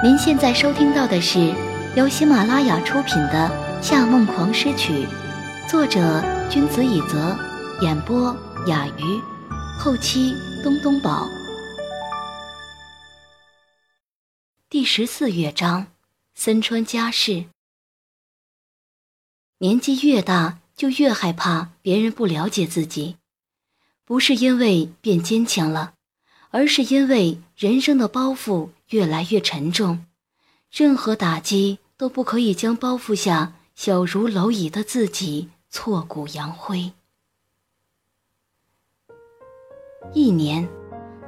[0.00, 1.52] 您现在收听到的是
[1.96, 3.48] 由喜马拉雅出品的
[3.82, 4.92] 《夏梦狂诗曲》，
[5.68, 7.36] 作者君子以泽，
[7.82, 8.32] 演播
[8.68, 9.20] 雅鱼，
[9.76, 10.32] 后期
[10.62, 11.26] 东东宝。
[14.70, 15.88] 第十四乐章：
[16.36, 17.46] 森川家事。
[19.58, 23.16] 年纪越大，就越害怕别人不了解自己，
[24.04, 25.94] 不是因为变坚强了，
[26.50, 28.70] 而是因为人生的包袱。
[28.90, 30.06] 越来越沉重，
[30.72, 36.90] 任何打击都不可以将包袱下小如蝼蚁的自己挫骨扬灰。
[40.14, 40.66] 一年，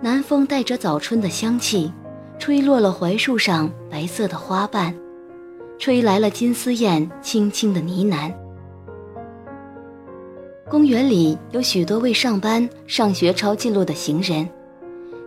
[0.01, 1.93] 南风带着早春的香气，
[2.39, 4.99] 吹落了槐树上白色的花瓣，
[5.79, 8.35] 吹来了金丝燕轻轻的呢喃。
[10.71, 14.49] 公园里有许多为上班、上学抄近路的行人，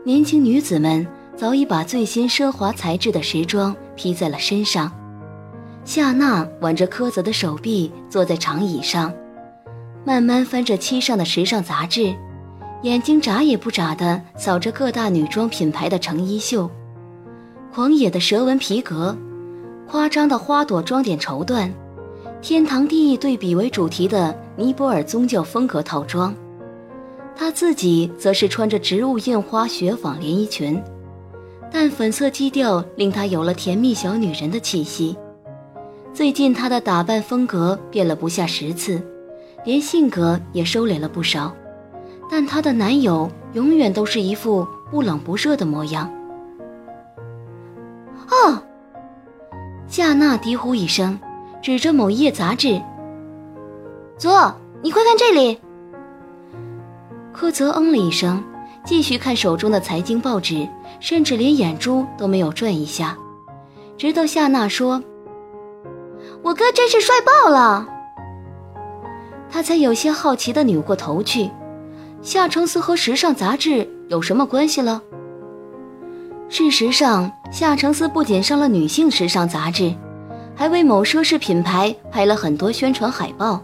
[0.03, 1.05] 年轻女子们。
[1.35, 4.91] 早已把最新奢华材质的时装披在了身上。
[5.83, 9.11] 夏娜挽着柯泽的手臂，坐在长椅上，
[10.05, 12.13] 慢慢翻着漆上的时尚杂志，
[12.83, 16.69] 眼睛眨也不眨地扫着各大女装品牌的成衣秀。
[17.73, 19.17] 狂野的蛇纹皮革，
[19.89, 21.71] 夸张的花朵装点绸缎，
[22.43, 26.33] 天堂地狱对比为主题的尼泊尔宗教风格套装。
[27.35, 30.81] 她自己则是穿着植物印花雪纺连衣裙。
[31.71, 35.17] 但粉色基调令她有了甜蜜小女人的气息。
[36.13, 39.01] 最近她的打扮风格变了不下十次，
[39.65, 41.51] 连性格也收敛了不少。
[42.29, 46.13] 但她的男友永远都是一副不冷不热的模样。
[48.29, 48.61] 哦，
[49.87, 51.19] 夏娜低呼一声，
[51.61, 52.79] 指着某一页杂志
[54.17, 55.57] ：“左，你快看这里。”
[57.33, 58.41] 柯泽嗯了一声。
[58.85, 60.67] 继续看手中的财经报纸，
[60.99, 63.17] 甚至连眼珠都没有转一下，
[63.97, 65.01] 直到夏娜说
[66.43, 67.87] ：“我哥真是帅爆了。”
[69.49, 71.49] 他才有些好奇地扭过头去。
[72.21, 75.01] 夏承思和时尚杂志有什么关系了？
[76.49, 79.95] 事实上，夏承思不仅上了女性时尚杂志，
[80.53, 83.61] 还为某奢侈品牌拍了很多宣传海报，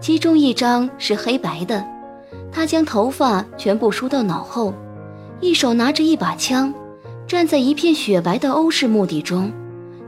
[0.00, 1.84] 其中一张是黑白的。
[2.50, 4.74] 他将头发全部梳到脑后，
[5.40, 6.72] 一手拿着一把枪，
[7.26, 9.52] 站在一片雪白的欧式墓地中，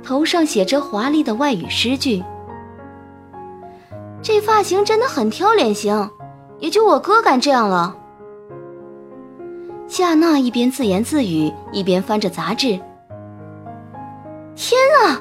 [0.03, 2.23] 头上写着华丽的外语诗句。
[4.23, 6.11] 这发型真的很挑脸型，
[6.59, 7.97] 也就我哥敢这样了。
[9.87, 12.79] 夏娜一边自言自语，一边翻着杂志。
[14.55, 15.21] 天啊，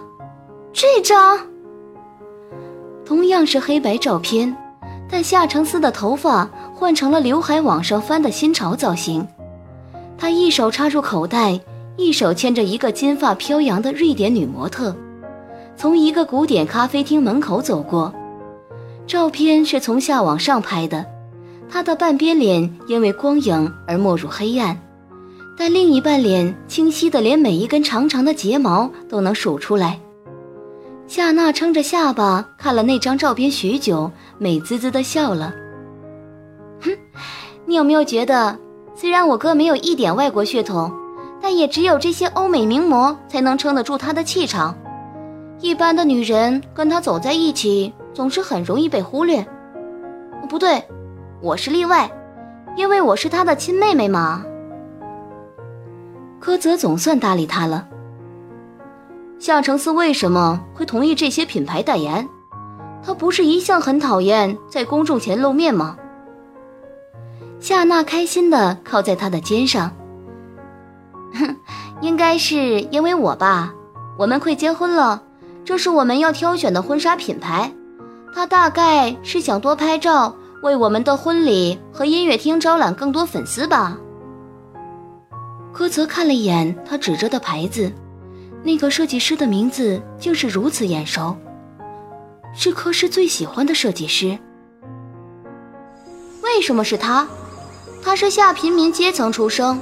[0.73, 1.39] 这张
[3.05, 4.55] 同样是黑白照片，
[5.09, 6.50] 但夏承思的头发。
[6.74, 9.28] 换成了刘海往上翻的新潮造型，
[10.18, 11.59] 他一手插入口袋，
[11.97, 14.96] 一手牵着一个金发飘扬的瑞典女模特，
[15.75, 18.14] 从一个古典咖啡厅门口走过。
[19.06, 21.06] 照片是从下往上拍的，
[21.70, 24.80] 他的半边脸因为光影而没入黑暗，
[25.58, 30.00] 但另一半脸清晰的连每一根长长的睫毛都能数出来。
[31.09, 35.52] 夏娜撑着下巴看了那张照片许久，美滋滋的笑了。
[36.81, 36.92] 哼，
[37.66, 38.56] 你有没有觉得，
[38.94, 40.94] 虽然我哥没有一点外国血统，
[41.42, 44.78] 但也只有这些欧美名模才能撑得住他的气场。
[45.59, 49.44] 一般的女人跟他走在一起，总是很容易被忽略。
[50.47, 50.80] 不对，
[51.41, 52.08] 我是例外，
[52.76, 54.46] 因为我是他的亲妹妹嘛。
[56.40, 57.88] 柯泽总算搭理他了。
[59.39, 62.27] 夏承思为什么会同意这些品牌代言？
[63.01, 65.95] 他不是一向很讨厌在公众前露面吗？
[67.61, 69.95] 夏娜开心地靠在他的肩上。
[71.33, 71.55] 哼，
[72.01, 73.73] 应该是因为我吧。
[74.17, 75.23] 我们快结婚了，
[75.63, 77.72] 这是我们要挑选的婚纱品牌。
[78.35, 83.97] 他大概是想多拍照，为我们的婚礼和音乐厅招揽更多粉丝吧。
[85.72, 87.89] 柯泽看了一眼他指着的牌子，
[88.64, 91.35] 那个设计师的名字竟是如此眼熟，
[92.53, 94.38] 是柯氏最喜欢的设计师。
[96.44, 97.28] 为什么是他？
[98.03, 99.79] 他是下平民阶层出生，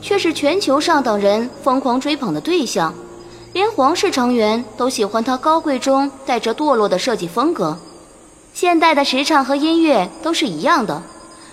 [0.00, 2.94] 却是全球上等人疯狂追捧的对象，
[3.52, 7.76] 连皇室成员都喜欢他高贵中带着堕落的设计风格。
[8.52, 11.02] 现代的时尚和音乐都是一样的，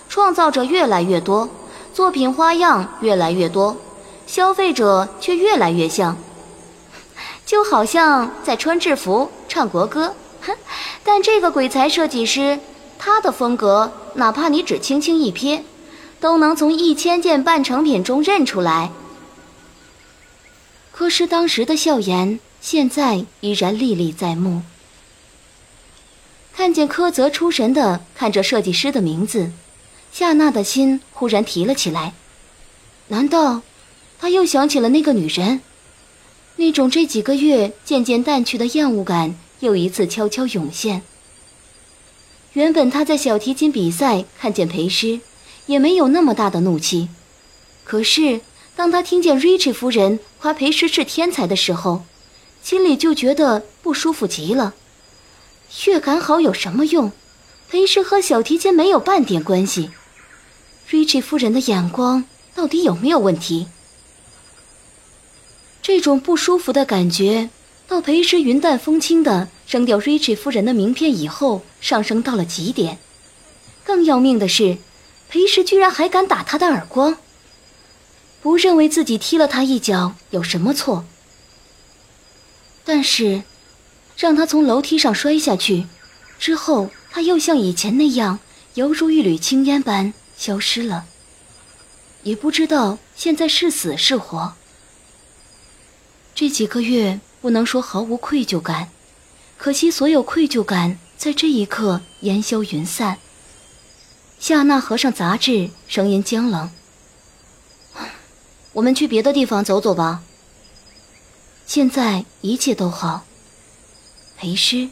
[0.10, 1.50] 创造者越来越多，
[1.94, 3.76] 作品花样越来越多，
[4.26, 6.18] 消费者却越来越像，
[7.48, 10.14] 就好像在穿制服唱国歌。
[11.04, 12.60] 但这个鬼才设计师，
[13.00, 15.64] 他的风格，哪怕你只轻轻一瞥。
[16.20, 18.90] 都能从一千件半成品中认出来。
[20.92, 24.64] 可是当时的笑颜，现在依然历历在目。
[26.56, 29.52] 看见柯泽出神的看着设计师的名字，
[30.12, 32.14] 夏娜的心忽然提了起来。
[33.10, 33.62] 难道，
[34.20, 35.62] 他又想起了那个女人？
[36.58, 41.02] 那种这几个月渐渐淡去的厌恶感又一次悄悄涌现。
[42.54, 45.20] 原本他在小提琴比赛看见裴师，
[45.68, 47.10] 也没有那么大的怒气，
[47.84, 48.42] 可是
[48.76, 52.04] 当他听见 Richie 夫人夸裴师是天才的时候，
[52.64, 54.74] 心里就觉得不舒服极了。
[55.86, 57.12] 乐感好有什么用？
[57.70, 59.92] 裴师和小提琴没有半点关系。
[60.90, 62.24] Richie 夫人的眼光
[62.56, 63.68] 到底有没有问题？
[65.88, 67.50] 这种不舒服的感觉，
[67.88, 72.98] 到裴师云淡风轻的扔掉 Rich 夫人的名片以后，上升到了极点。
[73.86, 74.80] 更要命的是，
[75.30, 77.18] 裴石居然还敢打他的耳光。
[78.42, 81.06] 不认为自己踢了他一脚有什么错，
[82.84, 83.44] 但是，
[84.18, 85.86] 让他从楼梯上摔下去，
[86.38, 88.40] 之后他又像以前那样，
[88.74, 91.06] 犹如一缕青烟般消失了。
[92.24, 94.54] 也不知道现在是死是活。
[96.40, 98.90] 这几个月不能说毫无愧疚感，
[99.58, 103.18] 可惜所有愧疚感在这一刻烟消云散。
[104.38, 106.70] 夏娜合上杂志，声音僵冷
[108.74, 110.22] ：“我们去别的地方走走吧。
[111.66, 113.26] 现在一切都好。
[114.38, 114.90] 裴师，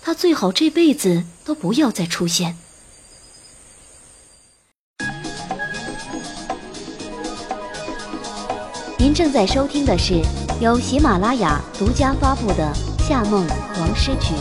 [0.00, 2.56] 他最好这辈子都不要再出现。”
[8.96, 10.22] 您正在收听的是。
[10.58, 12.72] 由喜马拉雅独家发布的
[13.06, 14.32] 《夏梦黄诗曲》，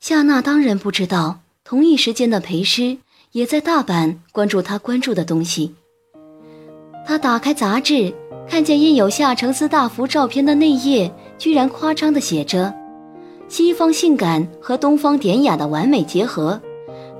[0.00, 2.98] 夏娜当然不知道，同一时间的裴诗
[3.30, 5.76] 也在大阪关注他关注的东西。
[7.06, 8.12] 他打开杂志，
[8.48, 12.74] 看见印有夏承思大幅照片的内页，居然夸张的写着
[13.46, 16.60] ：“西方性感和东方典雅的完美结合，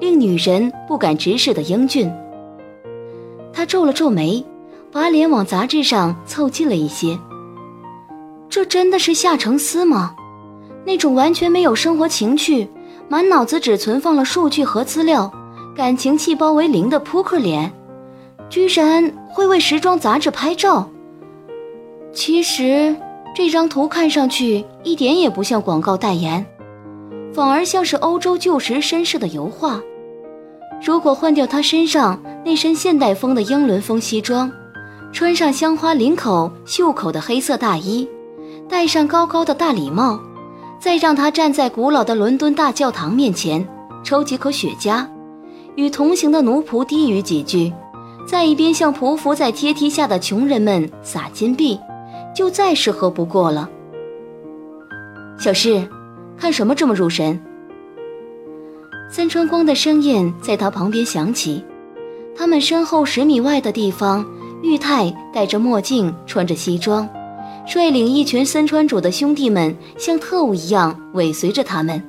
[0.00, 2.12] 令女人不敢直视的英俊。”
[3.55, 4.44] 他皱了皱眉。
[4.93, 7.19] 把脸往杂志上凑近了一些。
[8.49, 10.15] 这真的是夏承思吗？
[10.85, 12.69] 那种完全没有生活情趣、
[13.09, 15.31] 满脑子只存放了数据和资料、
[15.77, 17.73] 感情细胞为零的扑克脸，
[18.49, 20.89] 居然会为时装杂志拍照？
[22.13, 22.97] 其实
[23.37, 26.45] 这张图看上去一点也不像广告代言，
[27.33, 29.81] 反而像是欧洲旧时绅士的油画。
[30.83, 34.51] 如果换掉他身上那身现代风的英伦风西装，
[35.12, 38.09] 穿上镶花领口、袖口的黑色大衣，
[38.69, 40.19] 戴上高高的大礼帽，
[40.79, 43.67] 再让他站在古老的伦敦大教堂面前，
[44.05, 45.05] 抽几口雪茄，
[45.75, 47.73] 与同行的奴仆低语几句，
[48.25, 51.79] 在一边向匍匐在阶梯下的穷人们撒金币，
[52.35, 53.69] 就再适合不过了。
[55.39, 55.87] 小诗，
[56.39, 57.39] 看什么这么入神？
[59.11, 61.65] 三川光的声音在他旁边响起，
[62.37, 64.25] 他们身后十米外的地方。
[64.62, 67.09] 玉泰戴着墨镜，穿着西装，
[67.67, 72.03] 率领一群森川主的兄弟们，像特务一样尾随着他们。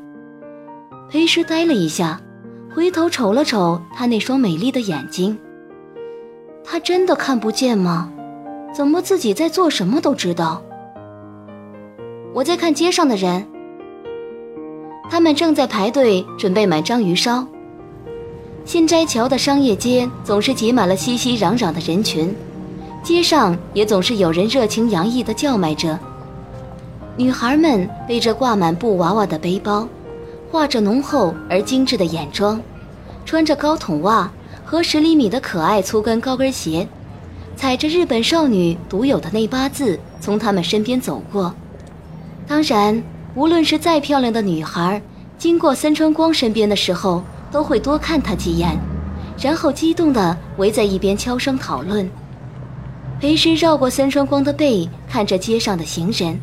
[1.09, 2.19] 裴师呆了一下，
[2.73, 5.37] 回头瞅了瞅他那双美丽的眼睛。
[6.63, 8.11] 他真的看不见吗？
[8.73, 10.61] 怎么自己在做什么都知道？
[12.33, 13.45] 我在看街上的人，
[15.09, 17.45] 他们正在排队准备买章鱼烧。
[18.63, 22.33] 新斋桥的商业街总是挤满了熙熙攘攘的人群，
[23.03, 25.97] 街上也总是有人热情洋溢地叫卖着。
[27.17, 29.87] 女孩们背着挂满布娃娃的背包，
[30.51, 32.61] 画着浓厚而精致的眼妆，
[33.25, 34.31] 穿着高筒袜
[34.63, 36.87] 和十厘米的可爱粗跟高跟鞋，
[37.55, 41.53] 踩着日本少女独有的那八字从他们身边走过。
[42.47, 43.03] 当然，
[43.35, 45.01] 无论是再漂亮的女孩，
[45.37, 47.23] 经过森川光身边的时候。
[47.51, 48.79] 都会多看他几眼，
[49.37, 52.09] 然后激动地围在一边悄声讨论。
[53.21, 56.39] 裴师绕过三川光的背，看着街上的行人。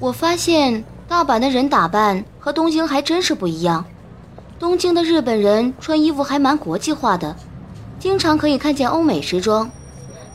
[0.00, 3.84] 我发现大阪的人打扮和东京还真是不一样。
[4.58, 7.36] 东京的日本人穿衣服还蛮国际化的，
[8.00, 9.70] 经常可以看见欧美时装，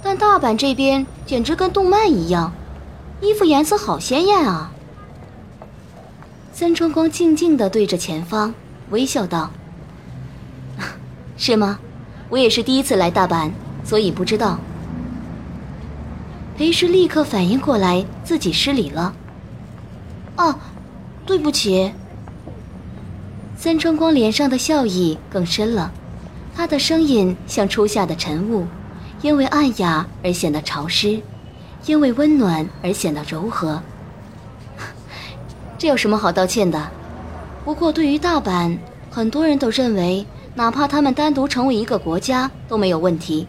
[0.02, 2.54] 但大阪这边简直跟动漫一样，
[3.20, 4.72] 衣服颜色好鲜艳啊。
[6.54, 8.54] 三川光静静地对着前方。
[8.92, 9.52] 微笑道
[11.36, 11.80] ：“是吗？
[12.30, 13.52] 我也是第一次来大阪，
[13.84, 14.60] 所以不知道。”
[16.58, 19.14] 裴氏立刻反应过来，自己失礼了。
[20.38, 20.56] “哦，
[21.26, 21.92] 对不起。”
[23.58, 25.92] 三春光脸上的笑意更深了，
[26.56, 28.68] 他的声音像初夏的晨雾，
[29.22, 31.22] 因为暗哑而显得潮湿，
[31.86, 33.82] 因为温暖而显得柔和。
[35.78, 36.90] 这有什么好道歉的？
[37.64, 38.78] 不过对于大阪，
[39.10, 40.26] 很多人都认为，
[40.56, 43.48] 哪怕他们单独成为一个国家都没有问题。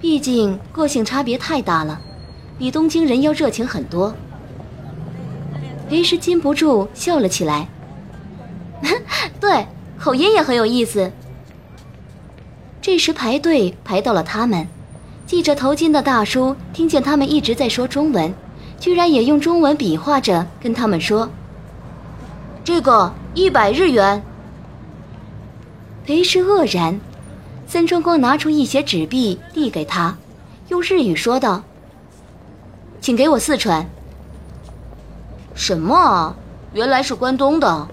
[0.00, 2.00] 毕竟个性差别太大了，
[2.58, 4.14] 比东京人要热情很多。
[5.90, 7.68] 裴时禁不住笑了起来。
[9.38, 9.66] 对，
[9.98, 11.12] 口音也很有意思。
[12.80, 14.66] 这时排队排到了他们，
[15.26, 18.32] 系着头巾的大叔听见他们一直在说中文，
[18.78, 21.28] 居然也用中文比划着跟他们说
[22.64, 24.22] ：“这个一百日元。”
[26.06, 26.98] 裴时愕然。
[27.70, 30.16] 森春光拿出一些纸币递给他，
[30.70, 31.62] 用日语说道
[33.00, 33.88] ：“请给我四川。”
[35.54, 36.34] 什么？
[36.72, 37.86] 原来是关东的。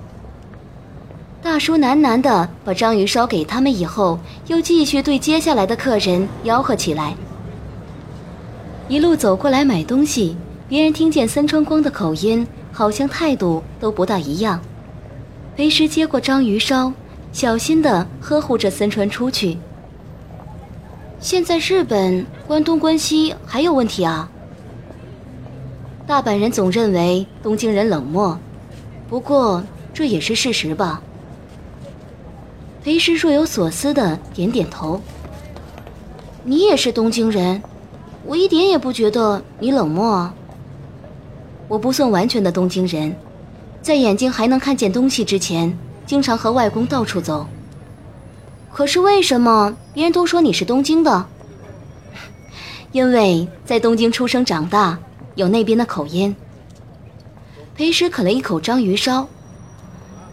[1.43, 4.17] 大叔喃喃的把章鱼烧给他们以后，
[4.47, 7.15] 又继续对接下来的客人吆喝起来。
[8.87, 10.35] 一路走过来买东西，
[10.67, 14.59] 别人听见森川光的口音，好像态度都不大一样。
[15.55, 16.91] 裴时接过章鱼烧，
[17.37, 19.59] 小心的呵护着森川出去。
[21.19, 24.27] 现在日本关东关西还有问题啊。
[26.07, 28.35] 大阪人总认为东京人冷漠，
[29.07, 29.63] 不过
[29.93, 30.99] 这也是事实吧。
[32.83, 34.99] 裴时若有所思的点点头。
[36.43, 37.61] 你也是东京人，
[38.25, 40.27] 我一点也不觉得你冷漠。
[41.67, 43.15] 我不算完全的东京人，
[43.83, 45.77] 在眼睛还能看见东西之前，
[46.07, 47.45] 经常和外公到处走。
[48.73, 51.25] 可是为什么别人都说你是东京的？
[52.91, 54.97] 因为在东京出生长大，
[55.35, 56.35] 有那边的口音。
[57.75, 59.27] 裴石啃了一口章鱼烧，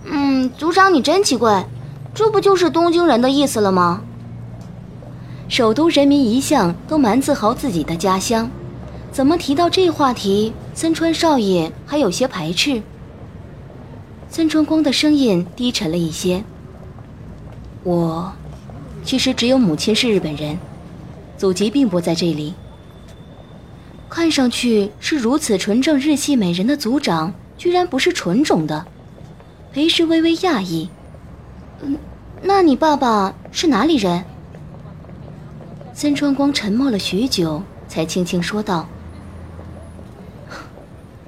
[0.04, 1.66] 嗯，族长你真奇怪，
[2.14, 4.02] 这不就是东京人的意思了吗？
[5.48, 8.50] 首都人民一向都蛮自豪自己的家乡，
[9.12, 12.82] 怎么提到这话题，森川少爷还有些排斥？
[14.34, 16.42] 森川光的声音低沉了一些。
[17.84, 18.32] 我，
[19.04, 20.58] 其实只有母亲是日本人，
[21.38, 22.52] 祖籍并不在这里。
[24.10, 28.84] 看上去是如此纯正日系美人的族长，居然不是纯种的。
[29.72, 30.88] 裴氏微微讶异。
[31.82, 31.96] 嗯，
[32.42, 34.24] 那你爸爸是哪里人？
[35.92, 38.88] 森川光沉默了许久，才轻轻说道：“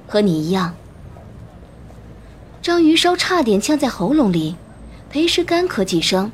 [0.05, 0.75] 和你一样。”
[2.67, 4.53] 章鱼烧差点呛在喉咙里，
[5.09, 6.29] 裴氏干咳几声。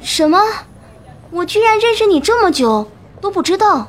[0.00, 0.36] 什么？
[1.30, 2.90] 我居然认识你这么久
[3.20, 3.86] 都不知道。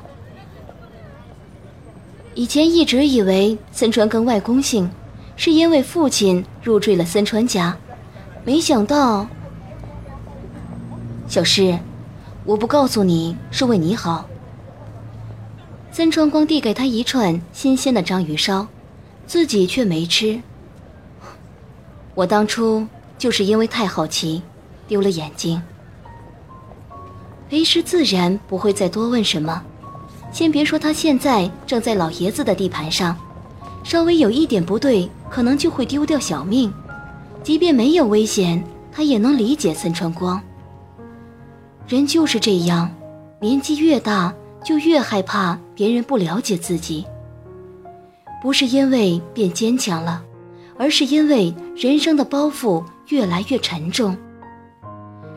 [2.35, 4.91] 以前一直以为森川跟外公姓，
[5.35, 7.75] 是因为父亲入赘了森川家，
[8.45, 9.25] 没想到。
[11.27, 11.79] 小诗，
[12.45, 14.27] 我不告诉你是为你好。
[15.91, 18.67] 森川光递给他一串新鲜的章鱼烧，
[19.27, 20.41] 自己却没吃。
[22.15, 22.87] 我当初。
[23.17, 24.41] 就是因为太好奇，
[24.87, 25.61] 丢了眼睛。
[27.51, 29.61] 为师自然不会再多问什么，
[30.31, 33.15] 先别说他现在正在老爷子的地盘上，
[33.83, 36.73] 稍微有一点不对，可能就会丢掉小命。
[37.43, 40.41] 即便没有危险，他也能理解森川光。
[41.87, 42.91] 人就是这样，
[43.39, 47.05] 年纪越大，就越害怕别人不了解自己。
[48.41, 50.23] 不是因为变坚强了，
[50.77, 52.83] 而是因为人生的包袱。
[53.11, 54.15] 越来越沉重。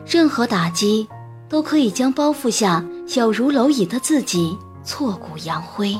[0.07, 1.05] 任何打击
[1.49, 5.93] 都可以将包袱下小如蝼蚁的自己挫骨扬灰。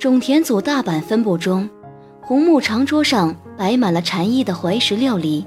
[0.00, 1.70] 种田组大阪分部中，
[2.20, 5.46] 红木长桌上摆满了禅意的怀石料理。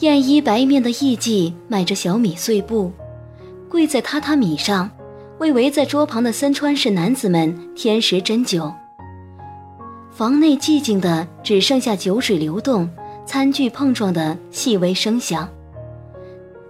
[0.00, 2.92] 艳衣白面的艺妓迈着小米碎步，
[3.76, 4.90] 跪在榻榻米上，
[5.36, 8.72] 为围在桌旁的森川氏男子们添食斟酒。
[10.10, 12.88] 房内寂静的只剩下酒水流动。
[13.26, 15.46] 餐具碰撞的细微声响。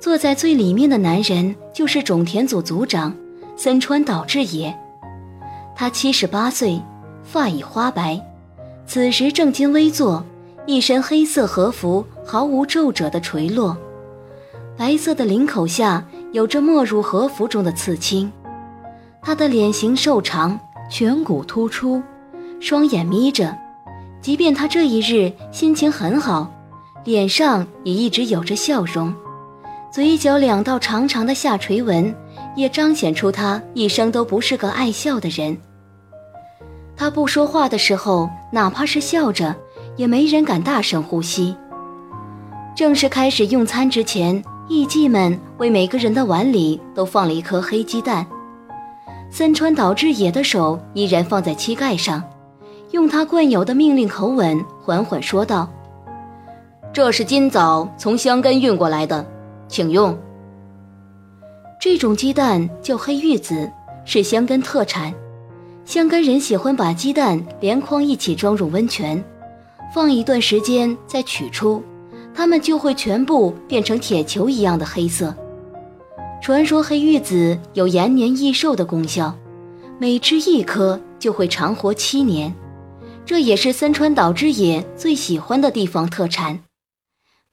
[0.00, 3.14] 坐在最里面的男人就是种田组组长
[3.56, 4.76] 森川岛志也，
[5.76, 6.82] 他七十八岁，
[7.22, 8.20] 发已花白，
[8.84, 10.24] 此时正襟危坐，
[10.66, 13.76] 一身黑色和服毫无皱褶的垂落，
[14.76, 16.04] 白色的领口下
[16.36, 18.30] 有着没入和服中的刺青。
[19.22, 22.02] 他的脸型瘦长，颧骨突出，
[22.60, 23.56] 双眼眯着。
[24.20, 26.52] 即便他这一日心情很好，
[27.04, 29.14] 脸上也一直有着笑容，
[29.90, 32.14] 嘴角两道长长的下垂纹
[32.54, 35.56] 也彰显出他一生都不是个爱笑的人。
[36.98, 39.56] 他不说话的时候，哪怕是笑着，
[39.96, 41.56] 也没人敢大声呼吸。
[42.74, 48.26] 正式开始用餐之前，艺妓们为每个人的碗里都放了一颗黑鸡蛋。
[49.30, 52.22] 森川岛之野的手依然放在膝盖上，
[52.90, 55.68] 用他惯有的命令口吻缓缓说道
[56.92, 59.24] ：“这是今早从香根运过来的，
[59.68, 60.16] 请用。
[61.80, 63.70] 这种鸡蛋叫黑玉子，
[64.04, 65.12] 是香根特产。
[65.84, 69.22] 香根人喜欢把鸡蛋连筐一起装入温泉，
[69.94, 71.82] 放一段时间再取出，
[72.36, 75.34] 它们就会全部变成铁球一样的黑色。”
[76.42, 79.34] 传说黑玉子有延年益寿的功效，
[79.98, 82.54] 每吃一颗就会长活七年，
[83.24, 86.60] 这也是森川岛之野最喜欢的地方特产。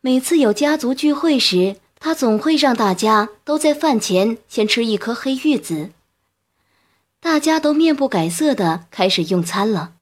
[0.02, 5.92] 每次有家族聚会时，他总会让大家都在饭前先吃一颗黑玉子。
[7.22, 9.94] 大家都面不改色的开始用餐了，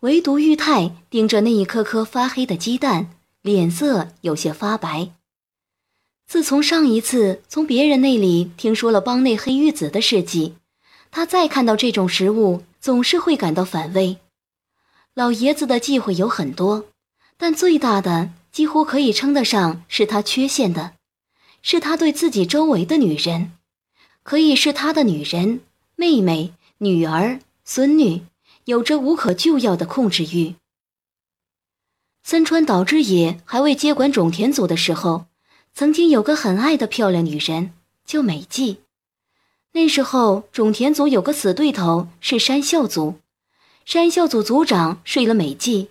[0.00, 3.08] 唯独玉太盯着那一颗颗发黑的鸡蛋，
[3.48, 5.10] 脸色有些发白。
[6.26, 10.54] 自从上一次从别人那里听说了帮内黑玉子的事迹，
[11.10, 14.18] 他再看到这种食物，总是会感到反胃。
[15.14, 16.84] 老爷子的忌讳有很多，
[17.38, 20.92] 但最大的几乎可以称得上是他缺陷的，
[21.62, 23.52] 是他对自己周围的女人，
[24.22, 25.60] 可以是他的女人、
[25.96, 28.20] 妹妹、女儿、孙女，
[28.66, 30.54] 有着无可救药的控制欲。
[32.22, 35.26] 森川岛之野还未接管种田组的时候。
[35.74, 37.70] 曾经有个很爱的漂亮女人，
[38.04, 38.78] 叫美纪。
[39.74, 43.20] 那时候种田组有个死对头是山孝组，
[43.84, 45.90] 山孝组组长睡了美纪，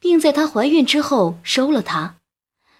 [0.00, 2.16] 并在她怀孕之后收了她。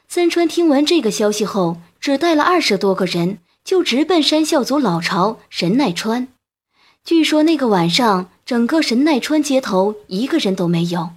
[0.08, 6.28] 森川听闻这个消息后，只带了二十多个人，就直奔山孝组老巢神奈川。
[7.04, 11.10] 据说那个晚上，整个神奈川街头一个人都没有，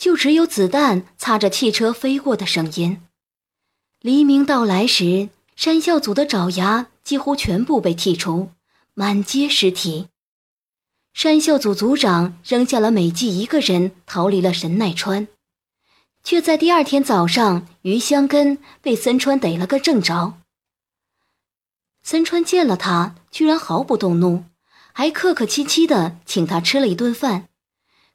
[0.00, 3.02] 就只有子弹擦着汽车飞过的声音。
[4.00, 8.48] 黎明到来时，山孝组的爪牙几乎全部被剔除，
[8.94, 10.08] 满街尸体。
[11.12, 15.28] 山孝组组长扔下了美纪一个人，逃离了神奈川，
[16.24, 20.38] 却在第二天早上，于香根被森川逮了个正着。
[22.02, 24.44] 森川见了他，居然毫不动怒，
[24.94, 27.49] 还客客气气的请他吃了一顿饭，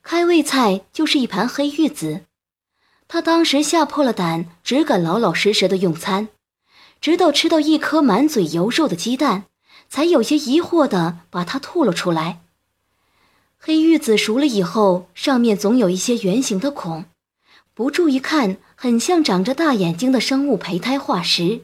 [0.05, 2.25] 开胃菜就是一盘黑玉子。
[3.07, 6.27] 他当时吓破了胆，只敢老老实实的用餐，
[7.01, 9.45] 直到吃到一颗满嘴油肉的鸡蛋，
[9.89, 12.43] 才有些疑惑的把它吐了出来。
[13.57, 17.05] 黑玉子熟了以后，上面总有一些圆形的孔，
[17.73, 21.61] 不注意看，很像长着大眼睛的生物胚胎化石，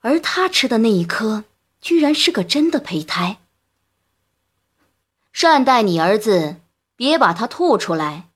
[0.00, 1.44] 而他吃的那一颗，
[1.80, 3.38] 居然是个真的胚胎。
[5.32, 6.56] 善待你儿子，
[7.00, 8.28] 别把他吐出来。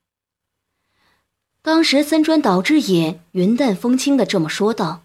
[1.61, 5.03] 当时，森川岛之野云淡风轻的这么说道。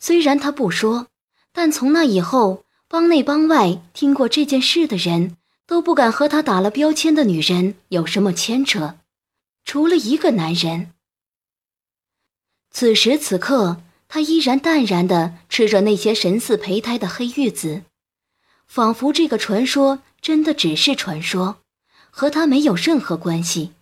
[0.00, 1.06] 虽然他不说，
[1.52, 8.96] 但从那以后，帮内帮外听过这件事的人都不敢和他打了标签的女人有什么牵扯，
[9.64, 10.90] 除了一个男人。
[12.72, 17.84] 此时此刻，他依然淡然的吃着那些神似胚胎的黑玉子，
[18.66, 21.61] 仿佛这个传说真的只是传说，
[22.14, 23.72] 和他没有任何关系。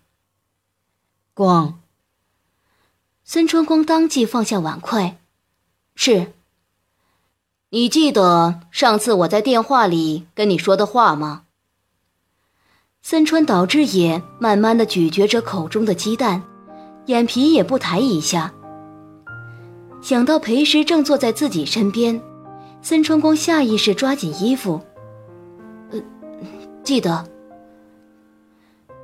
[1.35, 1.81] 光。
[3.25, 5.19] 森川光当即放下碗筷，
[5.95, 6.33] 是。
[7.71, 11.45] 你记得上次我在电话里跟你说的话吗？
[13.03, 16.43] 森川岛志野慢慢的咀嚼着口中的鸡蛋，
[17.07, 18.53] 眼皮也不抬一下。
[20.03, 22.21] 想到裴师正坐在自己身边，
[22.83, 24.81] 森川光下意识抓紧衣服。
[25.91, 26.01] 呃，
[26.83, 27.30] 记得。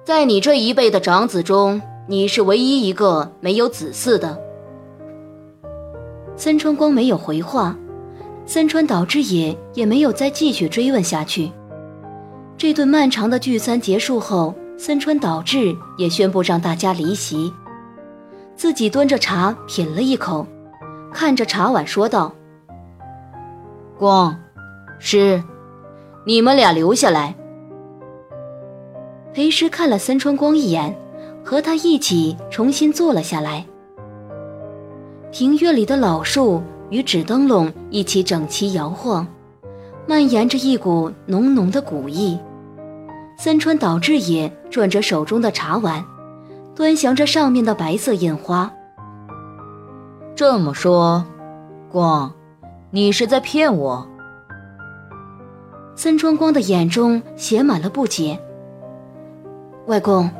[0.07, 1.83] 在你这一辈的长子中。
[2.07, 4.41] 你是唯一一个没有子嗣的。
[6.37, 7.77] 森川光没有回话，
[8.45, 11.51] 森川岛之野也没有再继续追问下去。
[12.57, 17.53] 这顿漫长的聚餐结束后，森川岛志也宣布让大家离席，
[18.55, 20.47] 自己端着茶品了一口，
[21.13, 22.33] 看着茶碗说道
[23.99, 24.39] ：“光，
[25.01, 25.43] 师，
[26.25, 27.35] 你们俩留下来。”
[29.37, 30.97] 裴师看了森川光一眼。
[31.45, 33.65] 和他一起重新坐了下来。
[35.31, 39.25] 庭院里的老树与纸灯笼一起整齐摇晃，
[40.09, 42.37] 蔓延着一股浓浓的古意。
[43.39, 46.05] 森川岛志也转着手中的茶碗，
[46.75, 48.69] 端详着上面的白色印花。
[50.35, 51.25] 这么说，
[51.89, 52.33] 光，
[52.91, 54.05] 你是在骗我？
[55.95, 58.41] 森川光的眼中写满了不解。
[59.87, 60.31] 外公。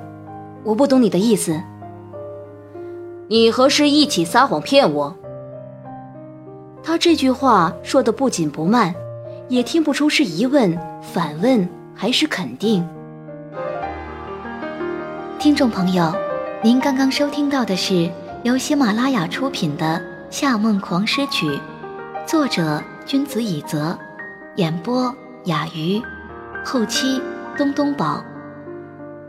[0.65, 1.61] 我不懂你的意思。
[3.29, 5.17] 你和师一起撒谎骗我。
[6.83, 8.95] 他这句话说的不紧不慢，
[9.49, 12.87] 也听不出是疑问、反问还是肯定。
[15.39, 16.13] 听众朋友，
[16.63, 18.11] 您刚刚收听到的是
[18.43, 19.85] 由喜马拉雅出品的
[20.31, 21.47] 《夏梦狂诗曲》，
[22.27, 23.97] 作者君子以泽，
[24.57, 26.03] 演播雅鱼，
[26.65, 27.21] 后期
[27.57, 28.25] 东东宝。